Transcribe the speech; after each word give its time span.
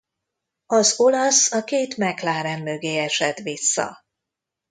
Az 0.65 0.93
olasz 0.99 1.51
a 1.51 1.63
két 1.63 1.97
McLaren 1.97 2.61
mögé 2.61 2.97
esett 2.97 3.37
vissza. 3.37 3.97